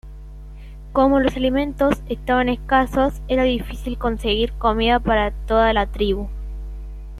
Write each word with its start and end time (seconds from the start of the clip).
Como 0.93 1.19
los 1.19 1.35
alimentos 1.35 2.01
estaban 2.09 2.49
escasos, 2.49 3.21
era 3.27 3.43
difícil 3.43 3.99
conseguir 3.99 4.51
comida 4.53 4.97
para 4.99 5.29
toda 5.45 5.73
la 5.73 5.85
tribu. 5.91 6.27